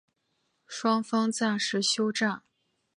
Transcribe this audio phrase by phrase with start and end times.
[0.65, 2.41] 双方暂时休战。